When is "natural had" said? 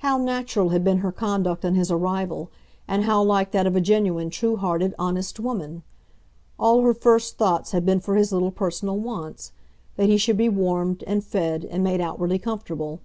0.18-0.84